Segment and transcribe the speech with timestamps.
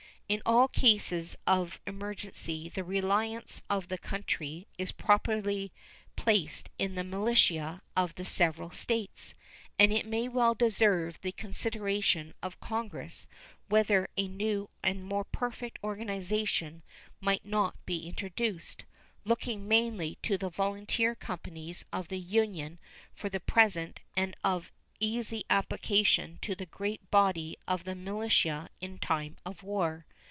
[0.31, 5.73] In all cases of emergency the reliance of the country is properly
[6.15, 9.35] placed in the militia of the several States,
[9.77, 13.27] and it may well deserve the consideration of Congress
[13.67, 16.81] whether a new and more perfect organization
[17.19, 18.85] might not be introduced,
[19.25, 22.79] looking mainly to the volunteer companies of the Union
[23.13, 28.97] for the present and of easy application to the great body of the militia in
[28.97, 30.05] time of war.